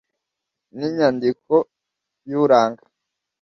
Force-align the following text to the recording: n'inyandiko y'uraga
n'inyandiko 0.77 1.53
y'uraga 2.29 2.83